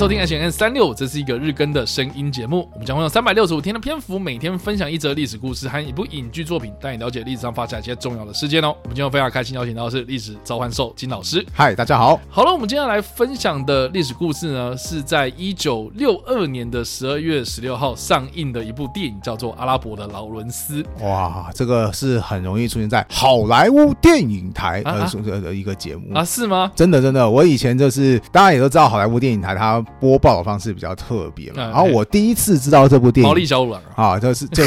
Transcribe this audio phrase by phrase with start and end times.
[0.00, 2.66] 收听 H&M 365，这是一个日更的声音节目。
[2.72, 8.74] 我们将会用三百六十五天的篇幅，每天分享一则历史故事和一部影剧作品，带你了解历史上发生一些重要的事件哦。
[8.84, 11.44] 我们今天非常开心邀请到的是历史召唤兽金老师。
[11.52, 12.18] 嗨，大家好。
[12.30, 20.82] 好了，我们今天来分享的历史故事呢，是在一九六二年的十二月十六号上映的一部电影，叫做《阿拉伯的劳伦斯》。
[21.06, 26.24] 哇，这个是很容易出现在好莱坞电影台呃啊呃的一个节目啊？
[26.24, 26.72] 是吗？
[26.74, 31.62] 真的真的，我以前就是大家也都知道好莱坞电影台它播报的方式比较特别嘛。
[31.62, 34.62] 然后我第一次知道这部电影，毛利小五郎啊，就是就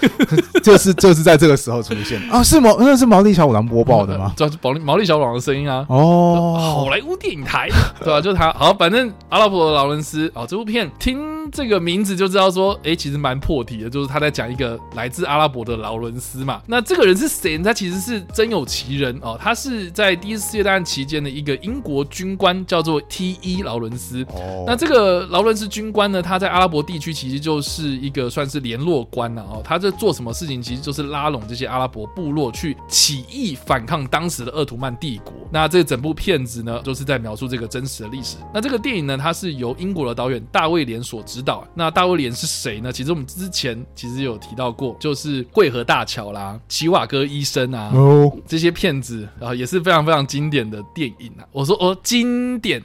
[0.62, 4.32] 就是就是在这个时候出现啊，是毛那是毛利小五郎播报的吗？
[4.36, 5.84] 这是毛利毛利小五郎的声音啊。
[5.88, 7.68] 哦，好莱坞电影台，
[8.00, 8.20] 对吧、啊？
[8.20, 8.52] 就是他。
[8.52, 16.60] 好，反正阿拉伯的劳伦斯啊，这部片听这个名字就知道说，哎，其实蛮破题的，就是他在讲一个来自阿拉伯的劳伦斯嘛。
[16.66, 17.58] 那这个人是谁？
[17.58, 23.62] 他其实是真有其人哦，他是在第一次世界大战期间的一个英国军官，叫做 T.E.
[23.62, 24.22] 劳伦斯。
[24.30, 29.62] 哦，那这个劳伦斯军官呢，他在阿拉伯地区其实就是一个算是联络官了哦。
[29.64, 30.62] 他在做什么事情？
[30.62, 35.32] 其实就是拉拢这些阿拉伯部落去起义反抗当时的鄂图曼帝国。
[35.50, 38.36] 那这整部片子呢，就是在描述这个真实的历史。
[38.54, 41.66] 那这个电影呢，它是由英国的导演大卫连所指导。
[41.74, 42.92] 那大卫连是谁呢？
[42.92, 48.32] 其实我们之前其实有提到过，就是桂河大桥啦、奇瓦哥医生啊、oh.
[48.46, 51.44] 这些片子，然后也是非常非常经典的电影啊。
[51.52, 52.82] 我说哦，经典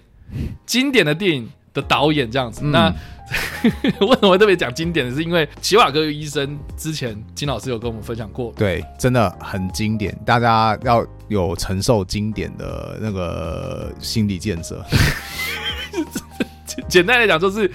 [0.66, 1.48] 经典的电影
[1.78, 2.62] 的导演这样子。
[2.64, 2.94] 嗯、那
[4.06, 14.84] 为什么会特别讲经典的是因为齐瓦哥医生之前金老师有跟我们分享过，对，真的很经典，大家要有承受经典的那个心理建设。
[16.90, 17.72] 简单来讲就是。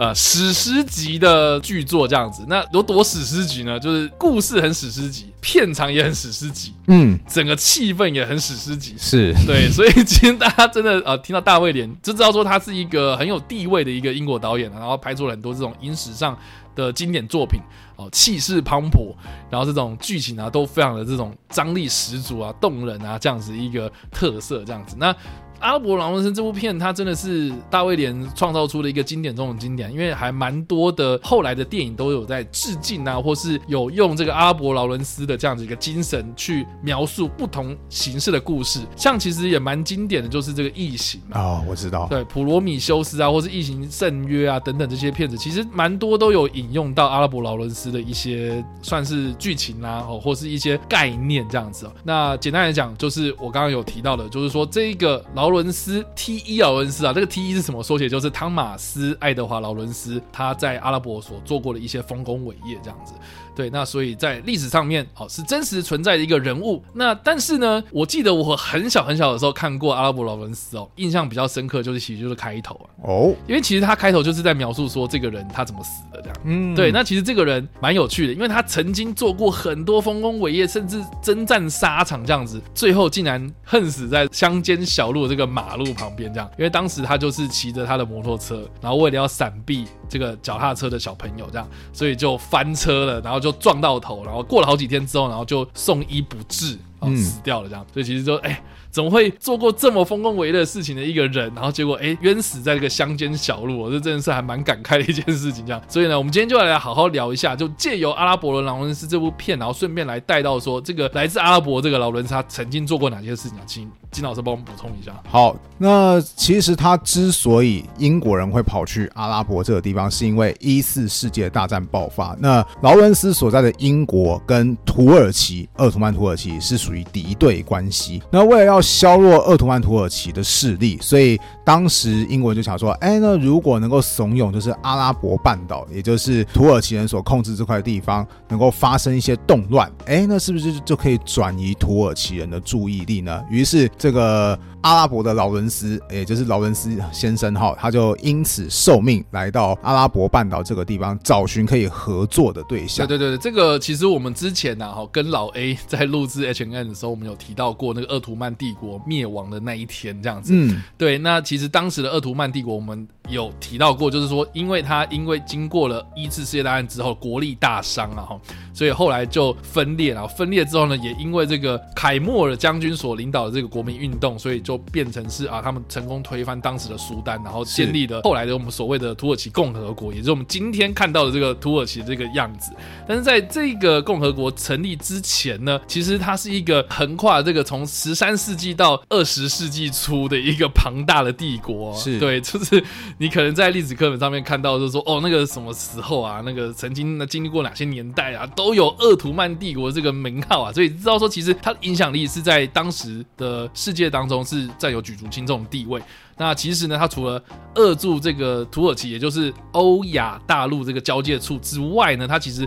[0.00, 3.78] 呃，史诗级的巨作这样子，那有多史诗级呢？
[3.78, 16.34] 就是故事很史诗级，片长也很史诗级，嗯，整个气氛也很史诗级，是对，所以 今天大家真的呃听到大卫连就知道说他是一个很有地位的一个英国导演，然后拍出了很多这种影史上
[16.74, 17.60] 的经典作品
[17.96, 19.14] 哦，气势磅礴，
[19.50, 25.14] 然后这种剧情啊都非常的这种张力十足啊，动人啊，这样子一个特色这样子那。
[25.60, 38.80] 阿拉伯劳伦斯这部片，它真的是大卫连创造出的一个经典中的经典，因为还蛮多的后来的电影都有在致敬啊，或是有用这个阿拉伯劳伦斯的这样子一个精神去描述不同形式的故事。
[38.96, 51.92] 像其实也蛮经典的就是这个异形啊，哦，我知道，对，普罗米修斯啊，或是异形圣约啊等等这些片子，其实蛮多都有引用到阿拉伯劳伦斯的一些算是剧情啊，哦，或是一些概念这样子哦。
[52.02, 55.49] 那简单来讲，就是我刚刚有提到的，就是说这一个劳。
[55.50, 56.60] 劳伦斯 T.E.
[56.60, 57.52] 劳伦斯啊，这个 T.E.
[57.54, 58.08] 是什么缩写？
[58.08, 63.12] 就是汤马斯·爱德华·劳伦斯，他在阿拉伯所做过的一些丰功伟业，这样子。
[63.54, 66.82] 对，那所以在历史上面，哦，是真实存在的一个人物。
[66.94, 72.86] 那但是呢，我记得我很小很小的时候看过阿拉伯劳伦斯哦，印象比较深刻就是其实就是开头啊。
[73.02, 76.36] 哦，因为其实他开头就是在描述说这个人他怎么死的这样。
[76.44, 86.50] 嗯，对，那其实这个人蛮有趣的，因为他曾经做过很多丰功伟业，甚至征战沙场这样子，最后竟然恨死在乡间小路这个马路旁边这样。
[86.56, 93.50] 因为当时他就是骑着他的摩托车，然后为了要闪避这个脚踏车的小朋友这样，所以就翻车了，然后就。
[93.60, 97.68] 撞到头，然后过了好几天之后，然后就送医不治，然后死掉了。
[97.68, 98.60] 这样，所以其实就哎。
[98.90, 105.64] 怎么会做过这么丰功伟业的事情的一个人，然后结果哎冤死在这个乡间小路，这真的是还蛮感慨的一件事情。
[105.64, 113.58] 这样，所以呢，我们今天就来好好聊一下，就借由阿拉伯的劳伦斯这部片，然后顺便来带到说这个来自阿拉伯这个劳伦斯他曾经做过哪些事情？
[113.66, 115.12] 请金老师帮我们补充一下。
[115.28, 122.36] 好，那其实他之所以英国人会跑去阿拉伯这个地方，是因为一四世界大战爆发。
[122.40, 128.20] 那劳伦斯所在的英国跟土耳其，鄂图曼土耳其是属于敌对关系。
[128.32, 143.42] 那为了要削弱鄂图曼土耳其的势力，所以当时英国人就想说，哎，那如果能够怂恿，就是阿拉伯半岛，也就是土耳其人所控制这块地方，能够发生一些动乱，哎，那是不是就可以转移土耳其人的注意力呢？
[143.50, 144.58] 于是这个。
[144.82, 153.06] 阿拉伯的劳伦斯，也就是劳伦斯先生哈，他就因此受命来到阿拉伯半岛这个地方，找寻可以合作的对象。
[153.06, 160.52] 对对对，这个其实我们之前呢，哈，跟老 A 在录制 H N N 的时候，我们有提到过那个鄂图曼帝国灭亡的那一天，这样子。
[160.54, 161.18] 嗯，对。
[161.18, 168.40] 那其实当时的鄂图曼帝国，我们有提到过，就是说，因为他因为经过了一次世界大战之后，国力大伤啊，哈，
[168.74, 170.26] 所以后来就分裂了。
[170.28, 182.72] 分裂之后呢，也因为这个凯末尔将军所领导的这个国民运动，所以就变成是啊，他们成功推翻当时的苏丹，然后建立了后来的我们所谓的土耳其共和国，也就是我们今天看到的这个土耳其这个样子。
[183.06, 191.94] 但是在这个共和国成立之前呢，其实它是一个横跨这个从十三世纪到二十世纪初的一个庞大的帝国。
[191.96, 192.82] 是对，就是
[193.20, 205.02] 你可能在历史课本上面看到，就是说哦，那个什么时候啊，那个曾经呢经历过哪些年代啊，都有鄂图曼帝国这个名号啊，所以知道说其实它的影响力是在当时的世界当中是占有。
[205.02, 206.00] 举足轻重的地位。
[206.38, 207.42] 那其实呢，它除了
[207.74, 212.66] 扼住这个土耳其，也就是欧亚大陆这个交界处之外呢，它其实。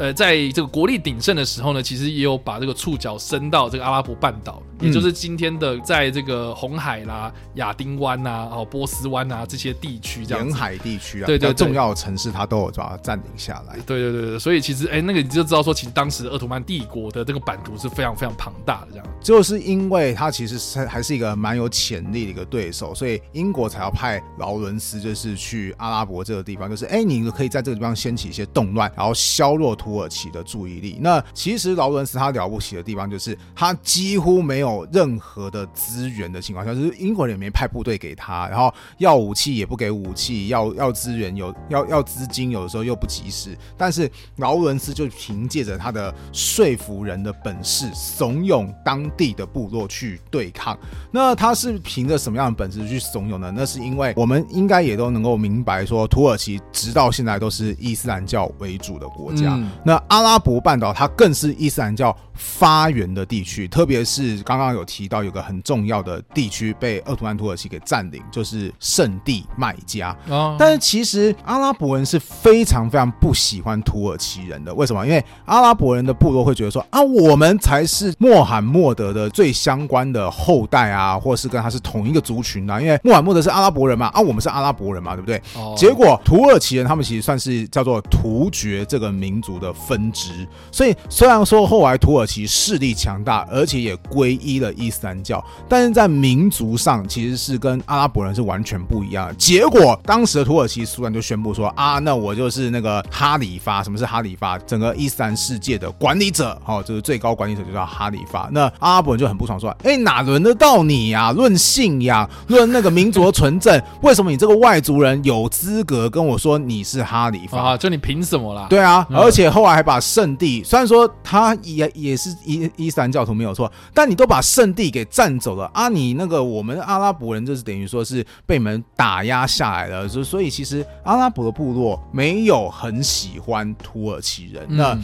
[0.00, 13.78] 呃，在这个国力鼎盛的时候呢，其实也有把这个触角伸到这个阿拉伯半岛，嗯、也就是今天的在这个红海啦、亚丁湾呐、啊、哦波斯湾啊这些地区，这样沿海地区啊，对，对对，重要的城市它都有把它占领下来。
[13.80, 19.06] 对对对对，所以其实哎，那个你就知道说，其实当时鄂图曼帝国的这个版图是非常非常庞大的，这样。
[19.20, 29.89] 就是因为它其实是还是一个蛮有潜力的一个对手，所以英国才要派劳伦斯，就是去阿拉伯这个地方，就是哎，你可以在这个地方掀起一些动乱，然后削弱土。
[29.90, 30.98] 土耳其的注意力。
[31.00, 43.58] 那其实劳伦斯他了不起的地方，就是他几乎没有任何的资源的情况下，就是英国人也没派部队给他，然后要武器也不给武器，要要资源有要要资金，有的时候又不及时。
[43.76, 50.78] 但是劳伦斯就凭借着他的说服人的本事，怂恿当地的部落去对抗。
[51.10, 53.52] 那他是凭着什么样的本事去怂恿呢？
[53.52, 59.58] 那是因为我们应该也都能够明白，说土耳其直到现在都是伊斯兰教为主的国家。
[59.84, 70.16] 那阿拉伯半岛它更是伊斯兰教发源的地区，特别是刚刚有提到有个很重要的地区被鄂图曼土耳其给占领，就是圣地麦加。
[70.28, 75.06] 哦，但是其实阿拉伯人是非常非常不喜欢土耳其人的，为什么？
[75.06, 85.36] 因为阿拉伯人的部落会觉得说啊，我们才是穆罕默德的最相关的后代啊，或是跟他是同一个族群啊，因为穆罕默德是阿拉伯人嘛，啊，我们是阿拉伯人嘛，对不对？
[85.54, 89.70] 哦，结果土耳其人他们其实算是叫做突厥这个民族的。
[89.90, 99.34] 分支，所以虽然说后来土耳其势力强大，而且也皈依了伊斯兰教，但是在民族上其实是跟阿拉伯人是完全不一样的。
[99.34, 103.82] 结果当时的土耳其苏丹就宣布说啊，那我就是那个哈里发。
[103.82, 104.58] 什么是哈里发？
[104.58, 108.48] 整个伊斯兰世界的管理者，哦，就是最高管理者就叫哈里发。
[108.52, 111.32] 那阿拉伯人就很不爽，说，哎，哪轮得到你呀？
[111.32, 117.60] 论信仰，论那个民族的纯正，为什么你这个外族人有资格跟我说你是哈里发？
[117.60, 118.66] 啊，就你凭什么啦？
[118.68, 119.60] 对啊，而且后。
[119.60, 125.88] 来还把圣地，虽然说他也也是伊伊斯兰教徒没有错，但你都把圣地给占走了啊！
[125.88, 134.66] 你那个我们阿拉伯人就是等于说是被你们打压下来了，所所以其实阿拉伯的部落没有很喜欢土耳其人。
[134.70, 134.98] 那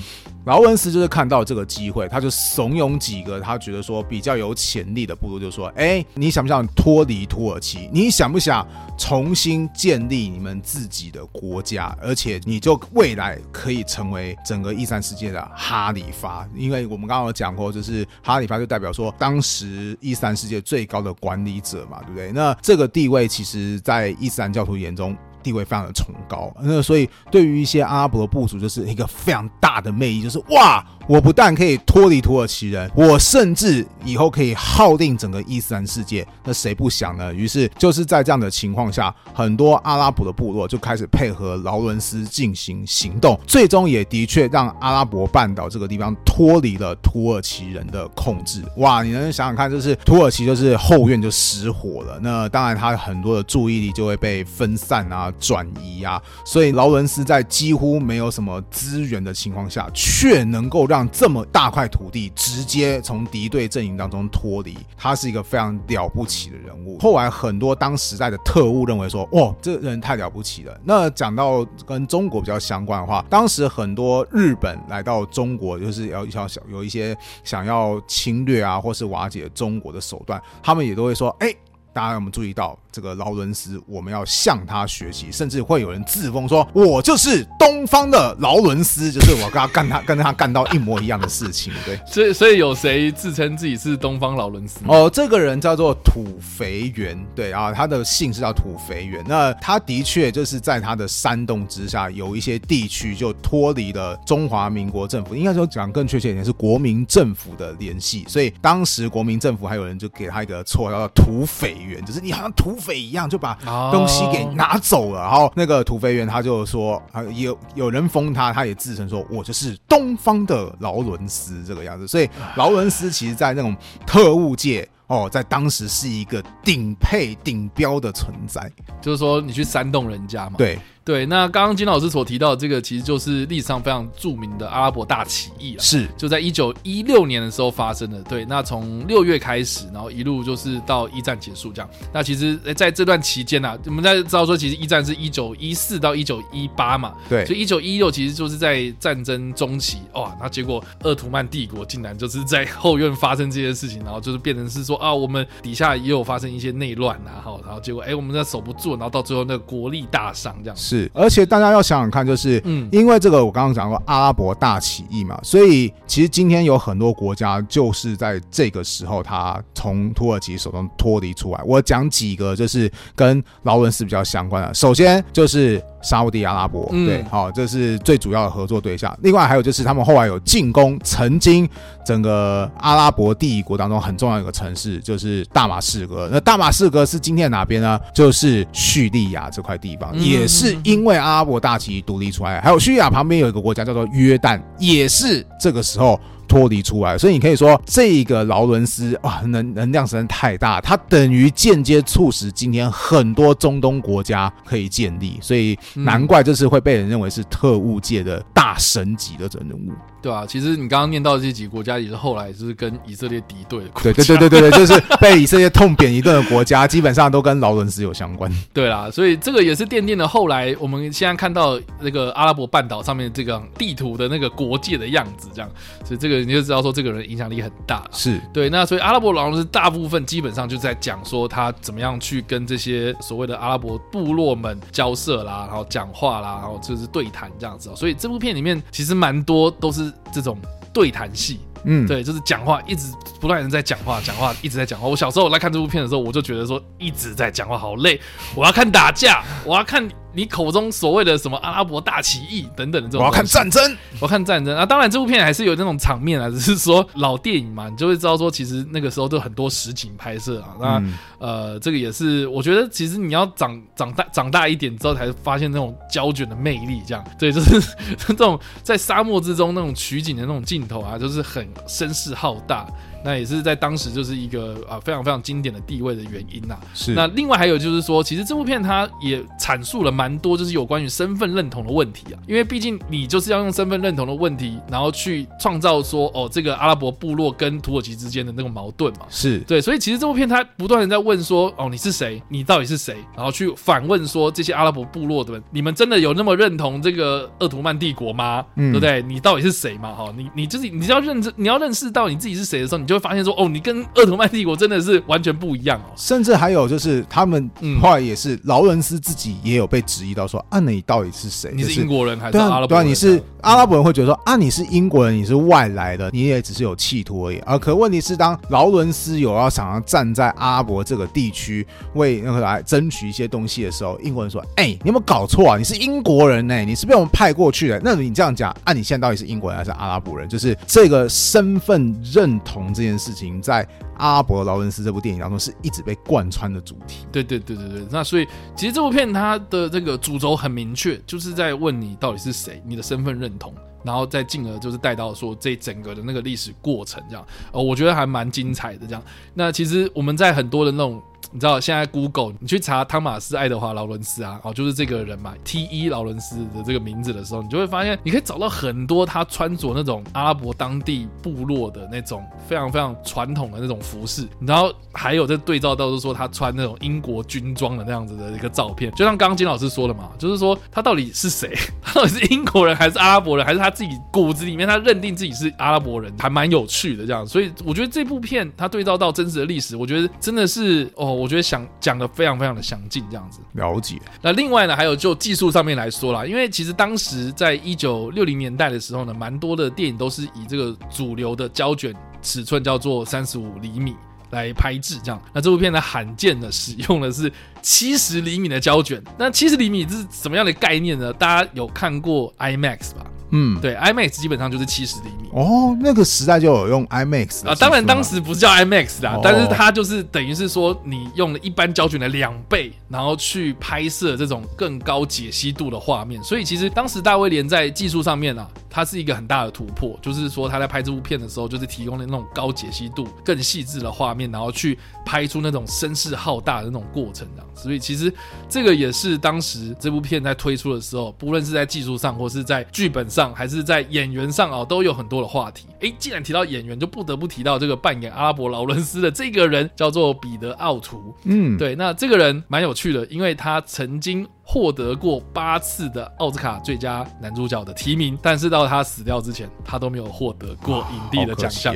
[0.46, 7.90] 劳伦斯就是看到这个机会，他就怂恿几个他觉得说比较有潜力的部落，就说：“哎，你想不想脱离土耳其？
[7.92, 8.64] 你想不想
[8.96, 11.96] 重新建立你们自己的国家？
[12.00, 22.30] 而且你就未来可以成为。”整个伊斯兰世界的哈里发，因为我们刚刚有讲过，就是哈里发就代表说当时伊斯兰世界最高的管理者嘛，对不对？
[22.30, 25.16] 那这个地位其实，在伊斯兰教徒眼中。
[25.46, 37.32] 地位非常的崇高，那所以对于一些阿拉伯的部族，就是一个非常大的魅力，就是哇，我不但可以脱离土耳其人，我甚至以后可以号令整个伊斯兰世界，那谁不想呢？
[37.32, 48.64] 于是就是在这样的情况下，很多阿拉伯的部落就开始配合劳伦斯进行行动，最终也的确让阿拉伯半岛这个地方脱离了土耳其人的控制。
[48.78, 55.32] 哇，你能想想看，就是土耳其就是后院就失火了，那当然他很多的注意力就会被分散啊。
[55.38, 66.98] 转移啊，所以劳伦斯在几乎没有什么资源的情况下，却能够让这么大块土地直接从敌对阵营当中脱离，他是一个非常了不起的人物。
[66.98, 70.80] 后来很多当时代的特务认为说，哇，这人太了不起了。
[70.84, 81.54] 那讲到跟中国比较相关的话，当时很多日本来到中国，就是要要想有一些想要侵略啊，或是瓦解中国的手段，他们也都会说，哎。
[81.96, 83.80] 大家有没有注意到这个劳伦斯？
[83.86, 94.80] 我们要向他学习，甚至会有人自封说：“我就是东方的劳伦斯，就是我跟他干他跟他干到一模一样的事情。”对，所 以所以有谁自称自己是东方劳伦斯？
[94.86, 99.24] 哦，这个人叫做土肥原，对啊，他的姓是叫土肥原。
[99.26, 108.26] 那他的确就是在他的煽动之下，有一些地区就脱离了中华民国政府，应该说讲更确切一点是国民政府的联系。
[108.28, 111.46] 所以当时国民政府还有人就给他一个绰号叫土
[111.94, 112.00] 肥。
[112.02, 113.54] 就是你好像土匪一样，就把
[113.92, 115.20] 东西给拿走了。
[115.20, 122.06] 然后那个土肥员他就说啊，有有人封他，他也自称说，我就是东方的劳伦斯这个样子。
[122.06, 123.76] 所以劳伦斯其实在那种
[124.06, 128.70] 特务界哦，在当时是一个顶配顶标的存在。
[129.00, 130.78] 就是说你去煽动人家嘛，对。
[131.06, 138.20] 对，那刚刚金老师所提到的这个，其实就是历史上非常著名的阿拉伯大起义啊，是就在一九一六年的时候发生的。
[138.24, 141.88] 对，那从六月开始，然后一路就是到一战结束这样。
[142.12, 160.76] 那其实在这段期间呢、啊，我们在知道说，其实一战是一九一四到一九一八嘛，对，所以一九一六其实就是在战争中期哇，那结果鄂图曼帝国竟然就是在后院发生这些事情，然后就是变成是说啊，我们底下也有发生一些内乱啊，好，然后结果哎，我们在守不住，然后到最后那个国力大伤这样。
[160.76, 160.95] 是。
[160.96, 171.60] 是，而且大家要想想看，就是，嗯，因为这个我刚刚讲过阿拉伯大起义嘛，所以其实今天有很多国家就是在这个时候，他从土耳其手中脱离出来。
[171.64, 175.82] 我讲几个，就是跟劳伦斯比较相关的，首先就是。
[176.02, 179.12] 沙乌地阿拉伯，对，好，这是最主要的合作对象。
[179.22, 181.68] 另外还有就是，他们后来有进攻曾经
[182.06, 186.28] 整个阿拉伯帝国当中很重要一个城市，就是大马士革。
[186.32, 187.98] 那大马士革是今天哪边呢？
[188.14, 192.60] 就是叙利亚这块地方，也是因为阿拉伯大旗独立出来。
[192.60, 196.20] 还有叙利亚旁边有一个国家叫做约旦，也是这个时候。
[196.48, 209.90] 脱离出来，所以你可以说这个劳伦斯啊，能能量实在太大，它等于间接促使今天很多中东国家可以建立，所以难怪这次会被人认为是特务界的大神级的人物。
[210.22, 214.12] 对啊，其实你刚刚念到的这几个国家也是后来就是跟以色列敌对的国家。
[214.12, 218.50] 对对对对对对，就是被以色列痛扁一顿的国家，基本上都跟劳伦斯有相关。
[218.74, 225.70] 对啦，所以这个也是奠定了后来我们现在看到那个阿拉伯半岛上面这个地图的那个国界的样子，这样，
[226.04, 228.02] 所以这个你就知道说这个人影响力很大。
[228.10, 237.90] 是对，那所以阿拉伯劳伦斯大部分基本上就在讲说他怎么样去跟这些所谓的阿拉伯部落们交涉啦，然后讲话啦，然后就是对谈这样子。
[237.94, 240.12] 所以这部片里面其实蛮多都是。
[240.32, 240.58] 这种
[240.92, 245.06] 对谈戏，嗯，对，就是讲话，一直不断人在讲话，讲话一直在讲话。
[245.06, 248.20] 我小时候我来看这部片的时候，我就觉得说一直在讲话好累，
[248.54, 250.08] 我要看打架，我要看。
[250.36, 254.84] 你口中所谓的什么阿拉伯大起义等等的这种，我要看战争，我要看战争啊！
[254.84, 260.68] 当然，这部片还是有那种场面啊，只是说老电影嘛，你就会知道说，其实那个时候都很多实景拍摄啊。
[260.78, 267.00] 那、嗯、呃，这个也是我觉得，其实你要长长大长大一点之后，才发现那种胶卷的魅力。
[267.06, 267.80] 这样，对，就是
[268.28, 272.86] 这种在沙漠之中那种取景的那种镜头啊，就是很声势浩大。
[273.26, 276.78] 那也是在当时就是一个啊非常非常经典的地位的原因呐。
[276.94, 277.12] 是。
[277.12, 282.38] 那另外还有就是说，其实这部片它也阐述了蛮多，就是有关于身份认同的问题啊。
[282.46, 289.26] 因为毕竟你就是要用身份认同的问题，然后去创造说哦，这个阿拉伯部落跟土耳其之间的那个矛盾嘛。
[289.28, 289.80] 是对。
[289.80, 292.40] 所以其实这部片它不断的在问说哦，你是谁？
[292.48, 293.16] 你到底是谁？
[293.34, 298.64] 然后去反问说这些阿拉伯部落的人，你们真的有那么认同这个鄂图曼帝国吗？
[298.76, 299.20] 嗯，对不对？
[299.22, 300.14] 你到底是谁嘛？
[300.14, 303.15] 哈，你你就是你要认知，你要认识到你自己是谁的时候，你就。
[303.16, 306.12] 会发现说哦，你跟鄂图曼帝国真的是完全不一样哦。
[306.16, 307.70] 甚至还有就是，他们
[308.00, 311.72] 后来也是劳伦斯自己也有被质疑到说啊，你到底是谁？
[311.74, 312.88] 你是英国人还是阿拉伯人？
[312.88, 317.78] 对啊，你是阿拉伯人会觉得说啊，你是英国人，你是外来的，你也只是有企图而已啊。
[317.78, 325.78] 可问题是，当劳伦斯有要想要站在阿拉伯这个地区为那个来争取一些东西的时候，英国人说：“哎，你有没有搞错啊？
[325.78, 328.00] 你是英国人呢，你是被我们派过去的。
[328.04, 330.48] 那你这样讲，啊，你现在到底是英国人还是阿拉伯人？
[330.48, 333.84] 就是这个身份认同这。”件事情在
[334.16, 337.24] 《阿拉伯劳伦斯》这部电影当中是一直被贯穿的主题。
[337.30, 343.72] 对对对对对，那所以其实这部片它的这个主轴很明确，就是在问你到底是谁，你的身份认同，
[344.02, 347.46] 然后再进而就是带到说这整个的那个历史过程这样。
[347.70, 349.22] 呃，我觉得还蛮精彩的这样。
[349.54, 351.22] 那其实我们在很多的那种。
[351.56, 356.10] 你知道现在 Google 你去查汤马斯爱德华劳伦斯啊，哦，就是这个人嘛，T.E.
[356.10, 371.74] 劳伦斯的这个名字的时候，你就会发现你可以找到很多他穿着那种阿拉伯当地部落的那种非常非常传统的那种服饰，然后还有在对照到是说他穿那种英国军装的那样子的一个照片，就像刚刚金老师说的嘛，就是说他到底是谁？
[372.02, 377.46] 他到底是英国人还是阿拉伯人，还是他自己骨子里面他认定自己是阿拉伯人，还蛮有趣的这样。
[377.46, 383.60] 所以我觉得这部片他对照到真实的历史，我觉得真的是哦，我 觉得想讲的非常非常的详尽这样子。
[383.72, 384.20] 了解。
[384.42, 394.16] 那另外呢，还有就技术上面来说啦，因为其实当时在一九六零年代的时候呢，蛮多的电影都是以这个主流的胶卷尺寸叫做三十五厘米。
[394.50, 399.20] 来拍制这样，那这部片呢，罕见的使用的是七十厘米的胶卷。
[399.36, 401.32] 那七十厘米是什么样的概念呢？
[401.32, 403.26] 大家有看过 IMAX 吧？
[403.50, 405.48] 嗯，对，IMAX 基本上就是七十厘米。
[405.52, 416.42] 哦，那个时代就有用 IMAX 啊，当然当时不是叫 IMAX 啦，哦、但是它就是等于是说你用了一般胶卷的两倍，然后去拍摄这种更高解析度的画面。
[416.42, 427.66] 所以其实当时大卫连在技术上面啊，它是一个很大的突破，就是说他在拍这部片的时候，就是提供了那种高解析度、更细致的画面，然后去拍出那种声势浩大的那种过程这样。
[427.74, 428.32] 所以其实
[428.68, 435.86] 这个也是当时这部片在推出的时候，不论是在技术上，或是在剧本上，还是在演员上啊，都有很多的话题。
[436.00, 441.34] 诶，既然提到演员，就不得不提到这个扮演阿拉伯劳伦斯的这个人，叫做彼得·奥图。
[441.44, 451.94] 嗯，对，那这个人蛮有趣的，因为他曾经获得过八次的奥斯卡最佳男主角的提名，但是到他死掉之前，他都没有获得过影帝的奖项。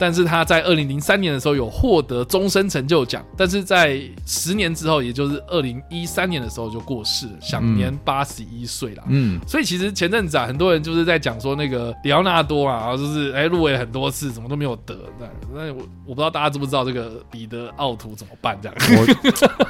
[0.00, 9.02] 但是他在二零零三年的时候有获得终身成就奖，但是在十年之后，也就是二零一三年的时候就过世了，享年八十一岁了。
[9.08, 14.96] 嗯，所以其实前阵子啊，很多人就是在讲说那个里奥纳多啊，就是哎入围很多次，怎么都没有得。
[15.18, 18.76] 那那我我不知道大家知不知道这个彼得奥图怎么办这样？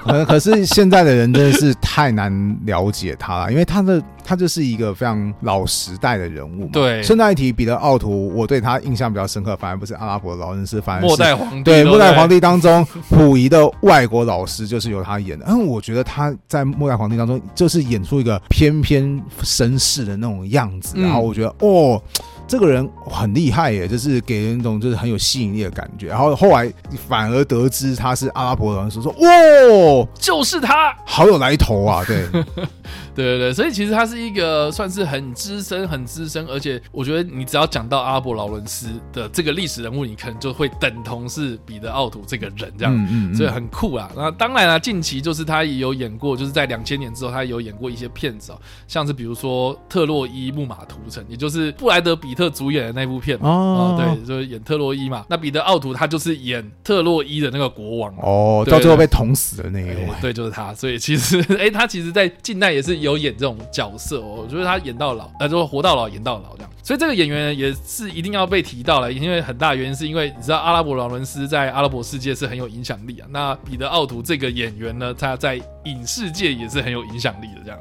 [0.04, 6.70] 可可是现在的人真的是太难了解他了，因为他的他就是一个非常老时代的人物嘛。
[6.72, 10.20] 对，顺带一提，彼得奥图，我对他印象比较深刻，反而不是阿拉。
[10.20, 15.46] 国劳伦斯，反而末代皇帝对末代皇帝当中，溥仪的外国老师就是由他演的。
[15.48, 21.98] 嗯，我觉得他在末代皇帝当中就是演出一个翩翩绅士的那种样子，然后我觉得哦，
[22.46, 26.08] 这个人很厉害耶，就是给人一种就是很有吸引力的感觉。
[26.08, 26.70] 然后后来
[27.08, 32.26] 反而得知他是阿拉伯劳伦斯，说哇，就是他，好有来头啊，对。
[33.20, 44.10] 对对对，所以其实他是一个算是很资深、很资深，而且我觉得你只要讲到阿拉伯劳伦斯的这个历史人物，你可能就会等同是彼得奥图这个人这样，嗯嗯嗯，所以很酷啊。
[44.16, 55.24] 那当然了，近期就是他也有演过，就是在两千年之后，他也有演过一些片子哦，像是比如说《特洛伊木马屠城》，也就是布莱德比特主演的那部片哦，哦，对，就是演特洛伊嘛。
[55.28, 60.72] 那彼得奥图他就是演特洛伊的那个国王哦，到最后被捅死的那个，对，就是他。
[60.74, 63.09] 所以其实， 哎，他其实在近代也是有。
[63.10, 66.70] 有演这种角色哦，我觉得他演到老，呃，就活到老，演到老这样。
[66.82, 73.28] 所以这个演员也是一定要被提到了，因为很大原因是因为你知道阿拉伯劳伦斯在阿拉伯世界是很有影响力啊。
[73.30, 77.78] 那彼得奥图这个演员呢，他在影视界也是很有影响力的这样。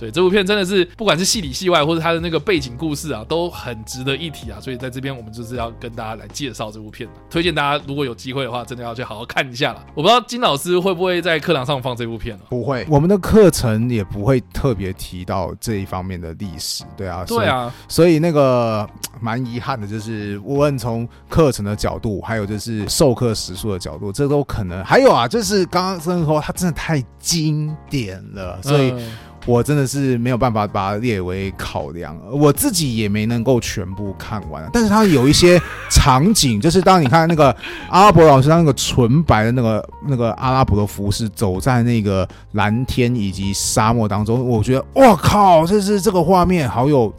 [0.00, 4.58] 所以这部片真的是不管是戏里戏外，或者他的那个背景故事啊，都很值得一提啊。
[4.58, 9.84] 所以在这边我们就是要跟大家来介绍这部片，推荐大家如果有机会的话，真的要去好好看一下了。
[9.94, 12.44] 我不知道金老师会不会在课堂上放这部片呢？
[12.48, 16.82] 不会，我们的课程也不会特别提到这一方面的历史。
[16.96, 18.88] 对啊，对啊，所以那个
[19.20, 24.82] 蛮遗憾的，就是无论从课程的角度，还有就是授课时数的角度，这都可能。
[24.82, 28.92] 还有啊，就是刚刚说，它真的太经典了，所以。
[28.92, 29.12] 嗯
[29.46, 34.68] 我真的是没有办法把它列为考量，我自己也没能够全部看完。
[34.72, 37.54] 但是它有一些场景，就是当你看那个
[37.88, 47.12] 阿拉伯老师他那个纯白的那个那个阿拉伯的服饰，走在那个蓝天以及沙漠当中，我觉得哇靠，这是这个画面好有。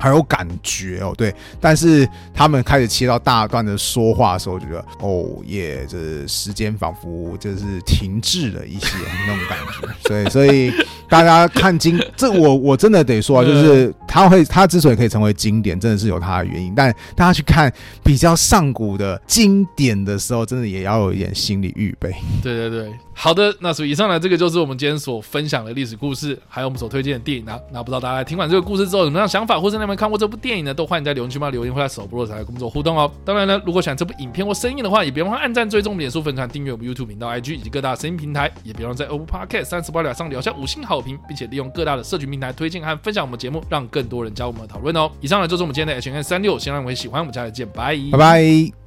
[0.00, 10.08] 很有感觉哦，对，但是他们开始切到大段的说话的时候，我觉得哦耶，这时间仿佛就是停滞了一些那种感觉。
[10.08, 10.72] 所以，所以
[11.08, 16.74] 大家看经，这我我真的得说啊，就是他会他之所以可以成为经典，真的是有他的原因。
[16.74, 17.70] 但大家去看
[18.02, 22.10] 比较上古的经典的时候，真的也要有一点心理预备。
[22.42, 22.90] 对对对。
[23.12, 27.58] 好的，那所以以上呢，这个就是我们今天所分享的历史故事，还有我们所推荐的电影啊。
[27.70, 30.72] 那不知道大家听完这个故事之后有什么样想法，或是你们看过这部电影呢？
[30.72, 33.10] 都欢迎在留言区帮留言或在首播的时候来跟我们互动哦。
[33.24, 45.10] 当然呢，如果喜欢这部影片或声音的话，也别忘了按赞、追踪、脸书粉团、订阅我们 YouTube 频道、IG 以及各大声音平台，也别忘在 Apple Podcast 三十八秒上留下五星好评，并且利用各大的社群平台推荐和分享我们节目，让更多人加入我们的讨论哦。
[45.20, 48.79] 以上呢就是我们今天的 H N 三六，希望你会喜欢，我们下次见，拜拜拜。